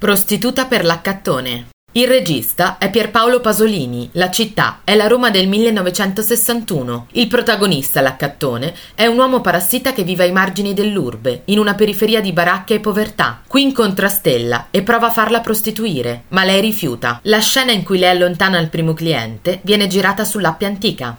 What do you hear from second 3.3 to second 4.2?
Pasolini,